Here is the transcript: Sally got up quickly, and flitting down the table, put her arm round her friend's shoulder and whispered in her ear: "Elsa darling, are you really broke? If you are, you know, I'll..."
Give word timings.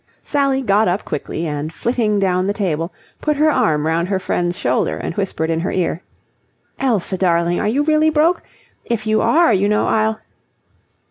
Sally 0.23 0.63
got 0.63 0.87
up 0.87 1.05
quickly, 1.05 1.45
and 1.45 1.71
flitting 1.71 2.17
down 2.17 2.47
the 2.47 2.53
table, 2.53 2.91
put 3.21 3.35
her 3.37 3.51
arm 3.51 3.85
round 3.85 4.07
her 4.07 4.17
friend's 4.17 4.57
shoulder 4.57 4.97
and 4.97 5.13
whispered 5.13 5.51
in 5.51 5.59
her 5.59 5.71
ear: 5.71 6.01
"Elsa 6.79 7.19
darling, 7.19 7.59
are 7.59 7.67
you 7.67 7.83
really 7.83 8.09
broke? 8.09 8.41
If 8.83 9.05
you 9.05 9.21
are, 9.21 9.53
you 9.53 9.69
know, 9.69 9.85
I'll..." 9.85 10.19